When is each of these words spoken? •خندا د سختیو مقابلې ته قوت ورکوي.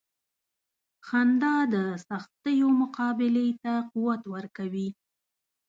•خندا 1.07 1.55
د 1.73 1.75
سختیو 2.07 2.67
مقابلې 2.81 3.49
ته 3.63 3.73
قوت 3.91 4.21
ورکوي. 4.33 4.89